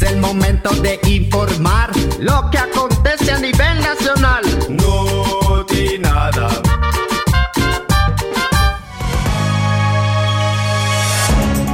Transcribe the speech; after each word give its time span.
Es 0.00 0.12
el 0.12 0.18
momento 0.18 0.70
de 0.76 1.00
informar 1.08 1.90
lo 2.20 2.48
que 2.52 2.58
acontece 2.58 3.32
a 3.32 3.38
nivel 3.38 3.80
nacional. 3.80 4.44
No 4.68 5.64
di 5.64 5.98
nada. 5.98 6.48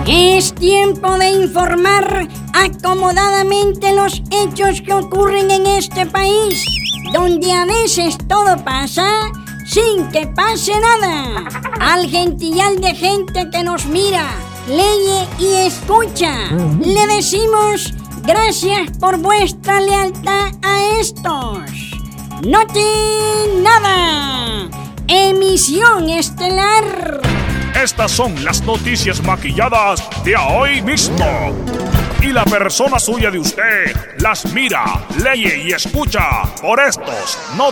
Es 0.07 0.55
tiempo 0.55 1.19
de 1.19 1.29
informar 1.33 2.27
acomodadamente 2.55 3.93
los 3.93 4.23
hechos 4.31 4.81
que 4.81 4.95
ocurren 4.95 5.51
en 5.51 5.67
este 5.67 6.07
país, 6.07 6.65
donde 7.13 7.53
a 7.53 7.67
veces 7.67 8.17
todo 8.27 8.57
pasa 8.65 9.07
sin 9.67 10.09
que 10.13 10.27
pase 10.29 10.73
nada. 10.81 11.47
Al 11.79 12.09
gentilal 12.09 12.81
de 12.81 12.95
gente 12.95 13.51
que 13.51 13.63
nos 13.63 13.85
mira, 13.85 14.31
lee 14.67 15.29
y 15.39 15.67
escucha, 15.67 16.33
le 16.81 17.07
decimos 17.17 17.93
gracias 18.27 18.91
por 18.99 19.19
vuestra 19.19 19.81
lealtad 19.81 20.53
a 20.63 20.99
estos. 21.01 21.71
No 22.47 22.61
nada. 23.63 24.69
Emisión 25.07 26.09
estelar. 26.09 27.21
Estas 27.83 28.13
son 28.13 28.45
las 28.45 28.63
noticias 28.63 29.23
maquilladas 29.23 30.03
de 30.25 30.37
hoy 30.37 30.83
mismo. 30.83 31.53
Y 32.21 32.29
la 32.29 32.45
persona 32.45 32.99
suya 32.99 33.31
de 33.31 33.39
usted 33.39 33.95
las 34.19 34.53
mira, 34.53 35.07
lee 35.23 35.65
y 35.67 35.73
escucha 35.73 36.43
por 36.61 36.81
estos. 36.81 37.39
No 37.57 37.71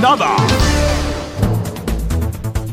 nada. 0.00 0.36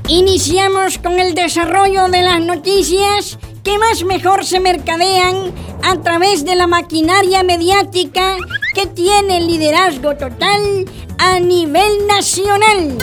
Iniciamos 0.07 0.97
con 0.97 1.19
el 1.19 1.33
desarrollo 1.33 2.09
de 2.09 2.21
las 2.21 2.41
noticias 2.41 3.37
que 3.63 3.77
más 3.77 4.03
mejor 4.03 4.45
se 4.45 4.59
mercadean 4.59 5.53
a 5.83 6.01
través 6.01 6.45
de 6.45 6.55
la 6.55 6.67
maquinaria 6.67 7.43
mediática 7.43 8.35
que 8.73 8.87
tiene 8.87 9.41
liderazgo 9.41 10.15
total 10.15 10.85
a 11.17 11.39
nivel 11.39 12.07
nacional. 12.07 12.97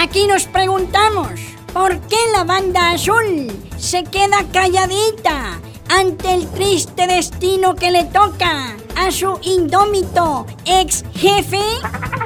Aquí 0.00 0.26
nos 0.26 0.44
preguntamos, 0.44 1.28
¿por 1.72 2.00
qué 2.00 2.16
la 2.32 2.44
banda 2.44 2.92
azul 2.92 3.52
se 3.78 4.04
queda 4.04 4.44
calladita 4.52 5.60
ante 5.88 6.34
el 6.34 6.48
triste 6.48 7.06
destino 7.06 7.74
que 7.74 7.90
le 7.90 8.04
toca 8.04 8.76
a 8.96 9.10
su 9.10 9.38
indómito 9.42 10.46
ex 10.64 11.04
jefe? 11.14 11.60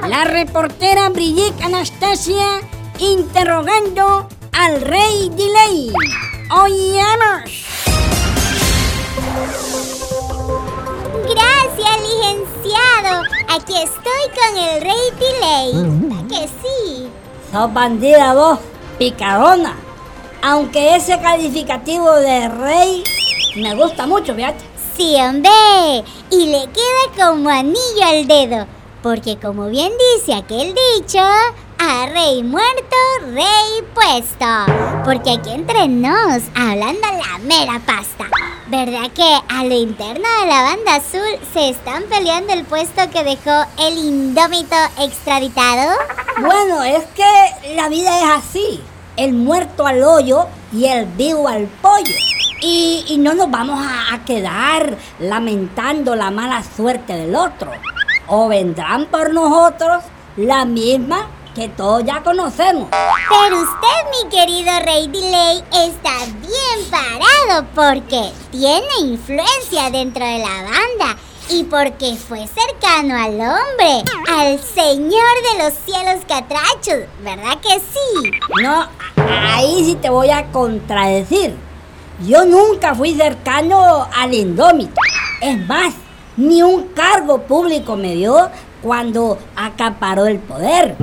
La 0.08 0.24
reportera 0.24 1.08
Brigitte 1.08 1.62
Anastasia 1.62 2.60
interrogando 2.98 4.28
al 4.52 4.80
rey 4.80 5.30
Delay. 5.30 5.92
¡Oigamos! 6.48 7.50
Gracias, 11.28 12.00
licenciado. 12.02 13.22
Aquí 13.48 13.74
estoy 13.82 14.22
con 14.32 14.56
el 14.56 14.80
rey 14.82 14.94
Delay. 15.18 16.28
que 16.28 16.48
sí? 16.48 17.08
Sos 17.52 17.72
bandida 17.74 18.34
vos, 18.34 18.60
picarona. 18.96 19.76
Aunque 20.42 20.94
ese 20.94 21.18
calificativo 21.20 22.14
de 22.14 22.48
rey 22.48 23.02
me 23.56 23.74
gusta 23.74 24.06
mucho, 24.06 24.32
fíjate. 24.34 24.64
Sí, 24.96 25.16
hombre. 25.16 26.04
Y 26.30 26.46
le 26.46 26.68
queda 26.68 27.26
como 27.26 27.50
anillo 27.50 28.04
al 28.04 28.26
dedo. 28.28 28.66
Porque 29.02 29.36
como 29.36 29.66
bien 29.68 29.92
dice 30.16 30.34
aquel 30.34 30.74
dicho, 30.96 31.18
a 31.78 32.06
rey 32.06 32.42
muerto, 32.42 32.96
rey 33.32 33.82
puesto. 33.94 34.46
Porque 35.04 35.32
aquí 35.32 35.50
entre 35.50 35.88
nos, 35.88 36.42
hablando 36.54 37.00
la 37.02 37.38
mera 37.42 37.80
pasta, 37.84 38.26
¿verdad 38.68 39.10
que 39.14 39.38
a 39.48 39.64
lo 39.64 39.74
interno 39.74 40.26
de 40.40 40.46
la 40.46 40.62
banda 40.62 40.96
azul 40.96 41.38
se 41.52 41.70
están 41.70 42.04
peleando 42.04 42.52
el 42.52 42.64
puesto 42.64 43.10
que 43.10 43.24
dejó 43.24 43.66
el 43.78 43.98
indómito 43.98 44.76
extraditado? 45.00 45.96
Bueno, 46.40 46.82
es 46.84 47.04
que 47.14 47.74
la 47.74 47.88
vida 47.88 48.18
es 48.20 48.44
así. 48.44 48.80
El 49.16 49.32
muerto 49.32 49.86
al 49.86 50.02
hoyo 50.02 50.46
y 50.72 50.86
el 50.86 51.06
vivo 51.06 51.48
al 51.48 51.66
pollo. 51.66 52.14
Y, 52.60 53.16
no 53.18 53.34
nos 53.34 53.50
vamos 53.50 53.80
a 53.80 54.24
quedar 54.24 54.96
lamentando 55.18 56.14
la 56.14 56.30
mala 56.30 56.62
suerte 56.62 57.14
del 57.14 57.34
otro. 57.34 57.70
O 58.26 58.48
vendrán 58.48 59.06
por 59.06 59.32
nosotros 59.32 60.04
la 60.36 60.64
misma 60.64 61.28
que 61.56 61.68
todos 61.70 62.04
ya 62.04 62.22
conocemos. 62.22 62.88
Pero 62.90 63.62
usted, 63.62 64.10
mi 64.12 64.28
querido 64.28 64.70
Rey 64.84 65.08
Delay, 65.08 65.64
está 65.72 66.12
bien 66.26 66.90
parado 66.90 67.66
porque 67.74 68.30
tiene 68.50 68.98
influencia 69.00 69.90
dentro 69.90 70.22
de 70.22 70.38
la 70.38 70.62
banda 70.62 71.16
y 71.48 71.64
porque 71.64 72.14
fue 72.16 72.46
cercano 72.46 73.16
al 73.16 73.40
hombre, 73.40 74.04
al 74.28 74.60
señor 74.60 75.34
de 75.50 75.64
los 75.64 75.72
cielos 75.86 76.22
catrachos, 76.28 77.08
¿verdad 77.20 77.58
que 77.62 77.80
sí? 77.80 78.30
No, 78.62 78.86
ahí 79.54 79.82
sí 79.86 79.94
te 79.94 80.10
voy 80.10 80.28
a 80.28 80.52
contradecir. 80.52 81.56
Yo 82.26 82.44
nunca 82.44 82.94
fui 82.94 83.14
cercano 83.14 84.06
al 84.14 84.34
indómito. 84.34 85.00
Es 85.40 85.58
más, 85.66 85.94
ni 86.36 86.62
un 86.62 86.88
cargo 86.88 87.40
público 87.42 87.96
me 87.96 88.14
dio 88.14 88.50
cuando 88.82 89.38
acaparó 89.56 90.26
el 90.26 90.38
poder, 90.38 90.96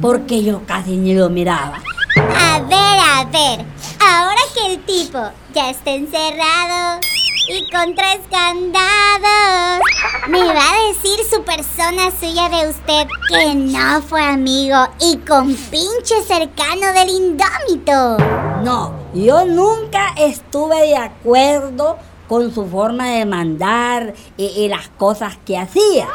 porque 0.00 0.42
yo 0.42 0.62
casi 0.66 0.96
ni 0.96 1.14
lo 1.14 1.30
miraba. 1.30 1.80
A 2.16 2.60
ver, 2.60 2.76
a 2.78 3.24
ver, 3.30 3.64
ahora 4.00 4.40
que 4.54 4.74
el 4.74 4.80
tipo 4.84 5.18
ya 5.54 5.70
está 5.70 5.92
encerrado 5.92 7.00
y 7.48 7.68
con 7.70 7.94
tres 7.94 8.20
candados, 8.30 9.80
me 10.28 10.44
va 10.44 10.62
a 10.72 10.88
decir 10.88 11.18
su 11.28 11.42
persona 11.42 12.10
suya 12.18 12.48
de 12.48 12.68
usted 12.68 13.08
que 13.28 13.54
no 13.54 14.02
fue 14.02 14.22
amigo 14.22 14.76
y 15.00 15.16
con 15.18 15.54
pinche 15.54 16.22
cercano 16.26 16.92
del 16.92 17.08
indómito. 17.08 18.18
No, 18.62 18.94
yo 19.14 19.44
nunca 19.46 20.14
estuve 20.16 20.80
de 20.88 20.96
acuerdo 20.96 21.98
con 22.28 22.54
su 22.54 22.68
forma 22.68 23.08
de 23.08 23.24
mandar 23.24 24.14
y, 24.36 24.46
y 24.46 24.68
las 24.68 24.88
cosas 24.90 25.36
que 25.44 25.58
hacía. 25.58 26.08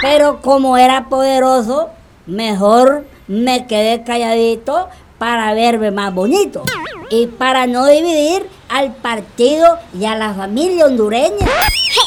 Pero 0.00 0.40
como 0.40 0.76
era 0.76 1.08
poderoso, 1.08 1.90
mejor 2.26 3.04
me 3.26 3.66
quedé 3.66 4.04
calladito 4.04 4.88
para 5.18 5.52
verme 5.54 5.90
más 5.90 6.14
bonito 6.14 6.62
y 7.10 7.26
para 7.26 7.66
no 7.66 7.86
dividir 7.86 8.48
al 8.68 8.94
partido 8.94 9.78
y 9.98 10.04
a 10.04 10.14
la 10.14 10.34
familia 10.34 10.86
hondureña. 10.86 11.46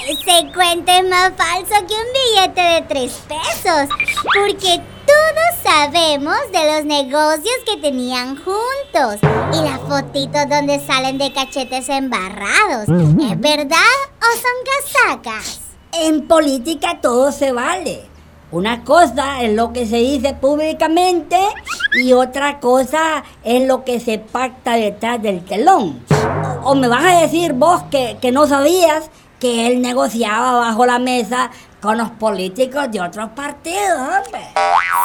Ese 0.08 0.52
cuento 0.54 0.92
es 0.92 1.08
más 1.10 1.34
falso 1.36 1.86
que 1.88 1.94
un 1.94 2.14
billete 2.14 2.62
de 2.62 2.82
tres 2.88 3.20
pesos, 3.28 3.90
porque 4.24 4.82
todos 5.06 5.64
sabemos 5.64 6.38
de 6.52 6.74
los 6.74 6.86
negocios 6.86 7.56
que 7.66 7.78
tenían 7.78 8.38
juntos 8.38 9.20
y 9.54 9.64
las 9.64 9.80
fotitos 9.82 10.48
donde 10.50 10.80
salen 10.86 11.18
de 11.18 11.34
cachetes 11.34 11.90
embarrados. 11.90 12.88
¿Es 12.88 13.40
verdad 13.40 13.80
o 14.20 14.38
son 14.38 15.14
casacas? 15.14 15.71
En 15.94 16.28
política 16.28 17.00
todo 17.02 17.32
se 17.32 17.52
vale. 17.52 18.04
Una 18.52 18.84
cosa 18.84 19.42
es 19.44 19.54
lo 19.54 19.74
que 19.74 19.86
se 19.86 19.98
dice 19.98 20.34
públicamente 20.34 21.38
y 21.94 22.14
otra 22.14 22.60
cosa 22.60 23.24
es 23.44 23.68
lo 23.68 23.84
que 23.84 24.00
se 24.00 24.18
pacta 24.18 24.76
detrás 24.76 25.22
del 25.22 25.44
telón. 25.44 26.04
O 26.64 26.76
me 26.76 26.88
vas 26.88 27.04
a 27.04 27.22
decir 27.22 27.54
vos 27.54 27.84
que, 27.92 28.18
que 28.22 28.32
no 28.32 28.48
sabías 28.48 29.10
que 29.40 29.68
él 29.68 29.82
negociaba 29.82 30.60
bajo 30.60 30.86
la 30.86 31.00
mesa 31.00 31.52
con 31.82 31.98
los 31.98 32.10
políticos 32.12 32.92
de 32.92 33.02
otros 33.02 33.30
partidos, 33.32 34.00
hombre. 34.00 34.48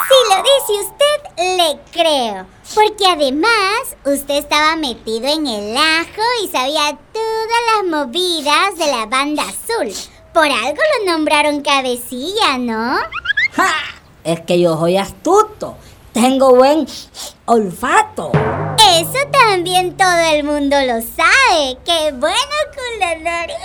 Si 0.07 0.33
lo 0.33 0.43
dice 0.43 0.87
usted, 0.87 1.57
le 1.57 1.79
creo. 1.91 2.45
Porque 2.75 3.07
además, 3.07 3.97
usted 4.05 4.35
estaba 4.35 4.75
metido 4.75 5.27
en 5.27 5.47
el 5.47 5.75
ajo 5.75 6.21
y 6.43 6.47
sabía 6.49 6.97
todas 7.11 7.61
las 7.73 8.05
movidas 8.05 8.77
de 8.77 8.85
la 8.87 9.05
banda 9.05 9.43
azul. 9.43 9.91
Por 10.37 10.51
algo 10.51 10.77
lo 10.99 11.11
nombraron 11.11 11.61
cabecilla, 11.61 12.59
¿no? 12.59 12.99
¡Ja! 13.53 13.73
Es 14.23 14.41
que 14.41 14.59
yo 14.59 14.77
soy 14.77 14.95
astuto. 14.95 15.75
Tengo 16.13 16.53
buen 16.53 16.85
olfato. 17.45 18.31
Eso 18.99 19.17
también 19.31 19.97
todo 19.97 20.19
el 20.31 20.43
mundo 20.43 20.77
lo 20.81 21.01
sabe. 21.01 21.79
¡Qué 21.83 22.11
bueno 22.11 22.37
con 22.75 22.99
la 22.99 23.15
nariz! 23.15 23.57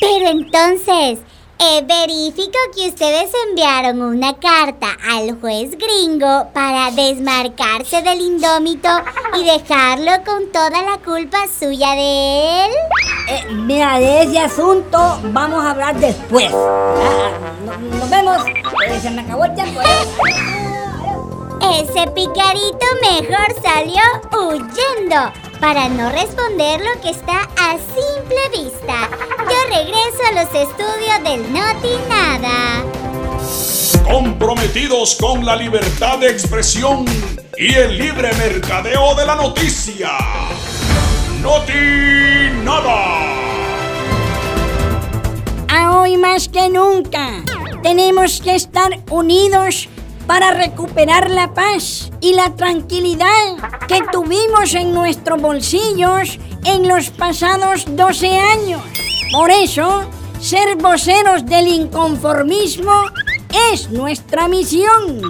Pero 0.00 0.30
entonces, 0.30 1.18
eh, 1.62 1.84
verifico 1.86 2.58
que 2.74 2.88
ustedes 2.88 3.30
enviaron 3.48 4.00
una 4.00 4.34
carta 4.34 4.96
al 5.10 5.38
juez 5.40 5.76
gringo 5.76 6.48
para 6.54 6.90
desmarcarse 6.90 8.00
del 8.00 8.20
indómito 8.20 8.88
y 9.38 9.44
dejarlo 9.44 10.12
con 10.24 10.50
toda 10.52 10.82
la 10.82 10.98
culpa 11.04 11.46
suya 11.46 11.90
de 11.94 12.64
él. 12.64 12.70
Eh, 13.28 13.46
mira, 13.52 13.98
de 13.98 14.22
ese 14.22 14.38
asunto 14.38 15.20
vamos 15.24 15.62
a 15.62 15.72
hablar 15.72 16.00
después. 16.00 16.50
Ah, 16.54 17.30
nos, 17.62 18.10
vemos. 18.10 18.38
Eh, 18.46 19.00
se 19.02 19.10
me 19.10 19.20
acabó 19.20 19.44
el 19.44 19.54
tiempo. 19.54 19.80
Ese 21.60 22.10
picarito 22.12 22.86
mejor 23.02 23.54
salió 23.62 24.02
huyendo 24.32 25.30
para 25.60 25.88
no 25.90 26.10
responder 26.10 26.80
lo 26.80 27.00
que 27.02 27.10
está 27.10 27.42
a 27.58 27.76
simple 27.76 28.62
vista. 28.62 29.10
Regreso 29.70 30.18
a 30.28 30.32
los 30.32 30.52
estudios 30.52 31.22
del 31.22 31.52
Noti 31.52 31.94
Nada. 32.08 32.84
Comprometidos 34.02 35.14
con 35.14 35.46
la 35.46 35.54
libertad 35.54 36.18
de 36.18 36.28
expresión 36.28 37.04
y 37.56 37.72
el 37.74 37.96
libre 37.96 38.32
mercadeo 38.34 39.14
de 39.14 39.26
la 39.26 39.36
noticia. 39.36 40.08
Noti 41.40 42.50
Nada. 42.64 43.30
A 45.68 46.00
hoy 46.00 46.16
más 46.16 46.48
que 46.48 46.68
nunca 46.68 47.30
tenemos 47.84 48.40
que 48.40 48.56
estar 48.56 48.98
unidos 49.08 49.88
para 50.26 50.50
recuperar 50.50 51.30
la 51.30 51.54
paz 51.54 52.10
y 52.20 52.34
la 52.34 52.56
tranquilidad 52.56 53.56
que 53.86 54.00
tuvimos 54.10 54.74
en 54.74 54.92
nuestros 54.92 55.40
bolsillos 55.40 56.40
en 56.64 56.88
los 56.88 57.10
pasados 57.10 57.84
12 57.86 58.36
años. 58.36 59.09
Por 59.32 59.48
eso, 59.52 60.02
ser 60.40 60.74
voceros 60.76 61.46
del 61.46 61.68
inconformismo 61.68 63.04
es 63.72 63.88
nuestra 63.90 64.48
misión. 64.48 65.20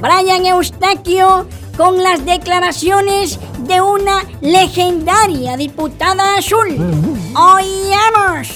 Brian 0.00 0.44
Eustaquio 0.44 1.46
con 1.74 2.02
las 2.02 2.26
declaraciones 2.26 3.38
de 3.60 3.80
una 3.80 4.22
legendaria 4.42 5.56
diputada 5.56 6.36
azul. 6.36 6.76
Oigamos. 7.34 8.48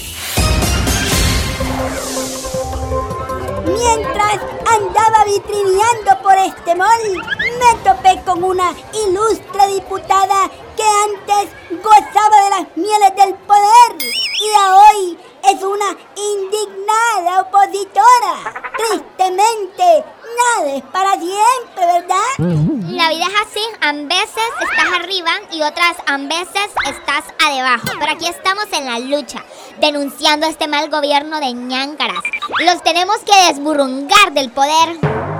Mientras 3.65 4.33
andaba 4.67 5.25
vitrineando 5.25 6.21
por 6.21 6.35
este 6.37 6.75
mall, 6.75 7.17
me 7.59 7.79
topé 7.83 8.21
con 8.23 8.43
una 8.43 8.71
ilustre 9.07 9.73
diputada 9.73 10.51
que 10.77 10.83
antes 10.83 11.51
gozaba 11.83 12.43
de 12.43 12.49
las 12.51 12.77
mieles 12.77 13.15
del 13.15 13.33
poder 13.47 14.22
y 14.39 14.55
a 14.55 14.75
hoy 14.75 15.17
es 15.43 15.63
una 15.63 15.95
indignada 16.15 17.41
opositora. 17.41 18.71
Tristemente, 18.77 20.05
nada 20.37 20.75
es 20.75 20.83
para 20.83 21.11
siempre, 21.11 21.85
¿verdad? 21.85 22.93
La 22.93 23.09
vida 23.09 23.25
es 23.25 23.41
así, 23.47 23.61
a 23.81 23.93
veces 23.93 24.43
estás 24.61 24.99
arriba 24.99 25.31
y 25.51 25.61
otras 25.61 25.97
a 26.05 26.17
veces 26.17 26.71
estás 26.85 27.25
abajo. 27.39 27.87
Pero 27.99 28.11
aquí 28.11 28.27
estamos 28.27 28.65
en 28.71 28.85
la 28.85 28.99
lucha, 28.99 29.43
denunciando 29.79 30.47
este 30.47 30.67
mal 30.67 30.89
gobierno 30.89 31.39
de 31.39 31.53
ñáncaras. 31.53 32.23
Los 32.65 32.81
tenemos 32.83 33.17
que 33.19 33.53
desburrungar 33.53 34.31
del 34.33 34.51
poder. 34.51 34.97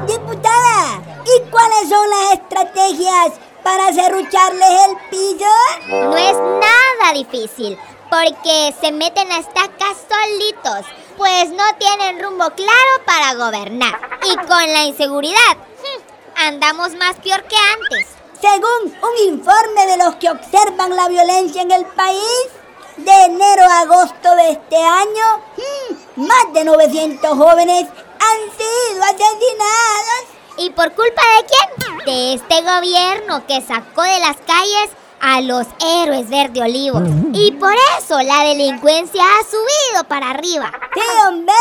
Diputada, 0.08 1.02
¿y 1.24 1.50
cuáles 1.50 1.90
son 1.90 2.10
las 2.10 2.34
estrategias 2.34 3.40
para 3.64 3.94
cerrucharles 3.94 4.70
el 4.90 4.98
piso? 5.10 5.46
No 5.88 6.18
es 6.18 6.38
nada 6.38 7.14
difícil, 7.14 7.78
porque 8.14 8.76
se 8.80 8.92
meten 8.92 9.32
a 9.32 9.40
estacas 9.40 9.98
solitos, 10.08 10.86
pues 11.18 11.50
no 11.50 11.64
tienen 11.80 12.22
rumbo 12.22 12.48
claro 12.52 12.92
para 13.08 13.34
gobernar. 13.34 14.00
Y 14.24 14.36
con 14.36 14.72
la 14.72 14.84
inseguridad, 14.84 15.56
hmm, 15.58 16.02
andamos 16.36 16.94
más 16.94 17.16
peor 17.24 17.44
que 17.46 17.56
antes. 17.56 18.08
Según 18.40 18.96
un 19.02 19.34
informe 19.34 19.88
de 19.88 19.98
los 19.98 20.16
que 20.18 20.30
observan 20.30 20.96
la 20.96 21.08
violencia 21.08 21.64
en 21.64 21.72
el 21.72 21.86
país, 21.86 22.50
de 22.98 23.26
enero 23.26 23.64
a 23.64 23.80
agosto 23.80 24.36
de 24.36 24.52
este 24.52 24.78
año, 24.78 25.42
hmm, 25.58 26.22
más 26.28 26.54
de 26.54 26.66
900 26.66 27.32
jóvenes 27.36 27.88
han 27.88 28.40
sido 28.58 29.04
asesinados. 29.06 30.24
¿Y 30.60 30.70
por 30.70 30.94
culpa 30.94 31.22
de 31.38 31.46
quién? 31.48 32.06
De 32.06 32.34
este 32.36 32.62
gobierno 32.62 33.48
que 33.48 33.60
sacó 33.62 34.04
de 34.04 34.20
las 34.20 34.38
calles 34.46 35.03
a 35.24 35.40
los 35.40 35.66
héroes 35.80 36.30
verde 36.30 36.62
olivo. 36.62 37.02
Y 37.34 37.52
por 37.54 37.74
eso 37.98 38.22
la 38.22 38.44
delincuencia 38.44 39.24
ha 39.24 39.44
subido 39.44 40.04
para 40.10 40.32
arriba. 40.32 40.70
Sí, 40.94 41.02
hombre, 41.26 41.54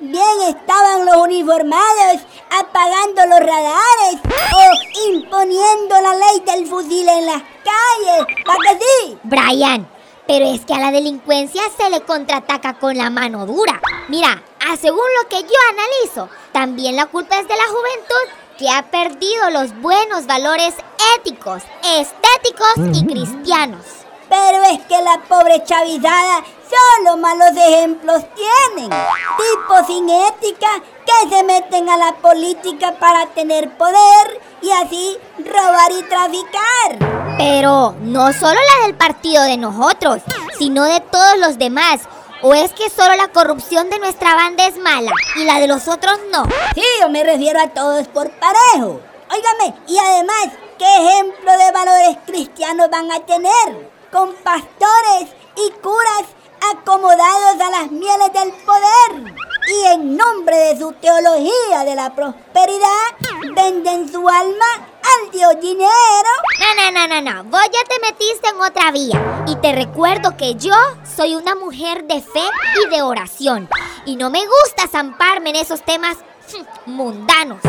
bien 0.00 0.42
estaban 0.48 1.06
los 1.06 1.16
uniformados 1.16 2.20
apagando 2.50 3.26
los 3.26 3.40
radares 3.40 4.20
o 4.54 5.10
imponiendo 5.14 6.00
la 6.02 6.14
ley 6.14 6.40
del 6.44 6.66
fusil 6.66 7.08
en 7.08 7.26
las 7.26 7.42
calles. 7.64 8.36
¿Para 8.44 8.58
que 8.58 8.84
sí? 8.84 9.18
Brian, 9.22 9.88
pero 10.26 10.52
es 10.52 10.66
que 10.66 10.74
a 10.74 10.78
la 10.78 10.90
delincuencia 10.90 11.62
se 11.74 11.88
le 11.88 12.02
contraataca 12.02 12.78
con 12.78 12.98
la 12.98 13.08
mano 13.08 13.46
dura. 13.46 13.80
Mira, 14.08 14.42
a 14.68 14.76
según 14.76 15.06
lo 15.22 15.28
que 15.30 15.42
yo 15.42 15.56
analizo, 15.70 16.28
también 16.52 16.96
la 16.96 17.06
culpa 17.06 17.38
es 17.38 17.48
de 17.48 17.56
la 17.56 17.66
juventud 17.66 18.45
que 18.58 18.70
ha 18.70 18.82
perdido 18.90 19.50
los 19.50 19.78
buenos 19.80 20.26
valores 20.26 20.74
éticos, 21.18 21.62
estéticos 21.82 22.96
y 22.98 23.06
cristianos. 23.06 23.84
Pero 24.28 24.62
es 24.64 24.80
que 24.86 25.00
la 25.02 25.20
pobre 25.28 25.62
chavizada 25.64 26.42
solo 26.68 27.16
malos 27.16 27.52
ejemplos 27.56 28.24
tienen. 28.34 28.90
Tipos 28.90 29.86
sin 29.86 30.08
ética 30.10 30.68
que 31.04 31.28
se 31.28 31.44
meten 31.44 31.88
a 31.88 31.96
la 31.96 32.12
política 32.16 32.96
para 32.98 33.26
tener 33.26 33.76
poder 33.76 34.40
y 34.62 34.70
así 34.70 35.16
robar 35.38 35.92
y 35.92 36.02
traficar. 36.04 37.36
Pero 37.38 37.94
no 38.00 38.32
solo 38.32 38.58
la 38.78 38.86
del 38.86 38.96
partido 38.96 39.42
de 39.44 39.58
nosotros, 39.58 40.22
sino 40.58 40.84
de 40.84 41.00
todos 41.00 41.38
los 41.38 41.58
demás. 41.58 42.00
¿O 42.42 42.52
es 42.52 42.72
que 42.72 42.90
solo 42.90 43.14
la 43.14 43.28
corrupción 43.28 43.88
de 43.88 43.98
nuestra 43.98 44.34
banda 44.34 44.66
es 44.66 44.76
mala 44.78 45.10
y 45.36 45.44
la 45.44 45.58
de 45.58 45.66
los 45.66 45.88
otros 45.88 46.18
no? 46.30 46.44
Sí, 46.74 46.82
yo 47.00 47.08
me 47.08 47.24
refiero 47.24 47.58
a 47.60 47.68
todos 47.68 48.06
por 48.08 48.30
parejo. 48.32 49.00
Óigame, 49.30 49.74
y 49.88 49.98
además, 49.98 50.48
¿qué 50.78 50.84
ejemplo 50.84 51.50
de 51.52 51.72
valores 51.72 52.18
cristianos 52.26 52.90
van 52.90 53.10
a 53.10 53.20
tener? 53.20 53.90
Con 54.12 54.34
pastores 54.36 55.30
y 55.56 55.70
curas 55.80 56.24
acomodados 56.72 57.60
a 57.60 57.70
las 57.70 57.90
mieles 57.90 58.32
del 58.32 58.52
poder. 58.64 59.34
Y 59.68 59.86
en 59.94 60.16
nombre 60.16 60.56
de 60.56 60.78
su 60.78 60.92
teología 60.92 61.84
de 61.84 61.94
la 61.94 62.14
prosperidad, 62.14 63.16
venden 63.54 64.12
su 64.12 64.28
alma 64.28 64.66
al 64.76 65.30
dios 65.32 65.60
dinero. 65.60 66.30
No, 66.58 66.74
no, 66.74 66.90
no, 66.90 67.06
no, 67.08 67.20
no. 67.20 67.44
Vos 67.44 67.60
ya 67.64 67.84
te 67.84 67.98
metiste 68.00 68.48
en 68.48 68.60
otra 68.60 68.90
vía. 68.90 69.44
Y 69.46 69.56
te 69.56 69.72
recuerdo 69.72 70.36
que 70.36 70.54
yo 70.54 70.74
soy 71.16 71.34
una 71.34 71.54
mujer 71.54 72.04
de 72.04 72.20
fe 72.20 72.48
y 72.82 72.88
de 72.88 73.02
oración. 73.02 73.68
Y 74.04 74.16
no 74.16 74.30
me 74.30 74.40
gusta 74.40 74.88
zamparme 74.88 75.50
en 75.50 75.56
esos 75.56 75.82
temas 75.82 76.16
hm, 76.52 76.90
mundanos. 76.90 77.60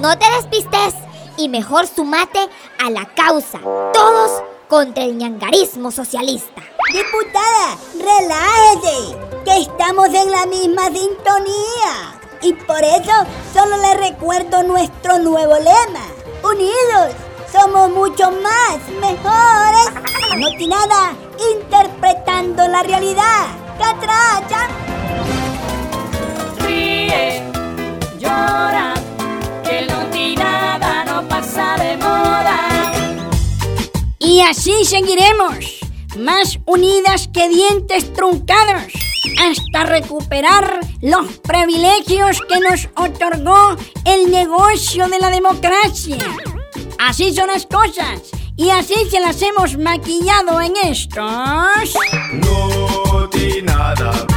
No 0.00 0.16
te 0.18 0.24
despistes 0.36 0.94
y 1.36 1.48
mejor 1.48 1.86
sumate 1.86 2.48
a 2.82 2.90
la 2.90 3.06
causa. 3.06 3.58
Todos 3.92 4.42
contra 4.68 5.04
el 5.04 5.16
ñangarismo 5.16 5.90
socialista. 5.90 6.62
Diputada, 6.92 7.76
relájese, 7.94 9.16
que 9.44 9.62
estamos 9.62 10.08
en 10.08 10.30
la 10.30 10.46
misma 10.46 10.86
sintonía. 10.86 12.20
Y 12.42 12.52
por 12.52 12.82
eso 12.82 13.12
solo 13.52 13.76
le 13.76 13.94
recuerdo 13.94 14.62
nuestro 14.62 15.18
nuevo 15.18 15.54
lema. 15.54 16.04
Unidos, 16.42 17.14
somos 17.54 17.88
mucho 17.90 18.32
más 18.42 18.78
mejores. 19.00 19.86
No 20.38 20.48
tiene 20.58 20.74
nada, 20.74 21.12
interpretando 21.54 22.66
la 22.66 22.82
realidad. 22.82 23.46
Catracha. 23.78 24.68
Ríe, 26.58 27.42
llora, 28.18 28.94
que 29.62 29.86
no 29.86 30.06
tiene 30.10 30.42
nada, 30.42 31.04
no 31.04 31.28
pasa 31.28 31.76
de 31.76 31.96
moda. 31.96 32.58
Y 34.18 34.40
así 34.40 34.84
seguiremos, 34.84 35.80
más 36.18 36.58
unidas 36.66 37.28
que 37.32 37.48
dientes 37.48 38.12
truncados, 38.14 38.92
hasta 39.40 39.84
recuperar 39.84 40.80
los 41.00 41.38
privilegios 41.38 42.40
que 42.48 42.58
nos 42.58 42.88
otorgó 42.96 43.76
el 44.04 44.30
negocio 44.32 45.08
de 45.08 45.18
la 45.20 45.30
democracia. 45.30 46.18
Así 47.06 47.34
son 47.34 47.48
las 47.48 47.66
cosas. 47.66 48.30
Y 48.56 48.70
así 48.70 48.94
se 49.10 49.20
las 49.20 49.42
hemos 49.42 49.76
maquillado 49.76 50.58
en 50.62 50.72
estos. 50.84 51.94
No, 52.32 53.28
ti 53.28 53.60
nada. 53.62 54.33